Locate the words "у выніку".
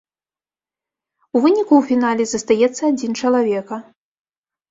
1.35-1.65